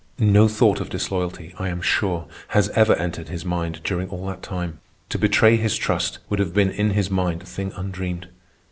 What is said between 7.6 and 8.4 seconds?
undreamed.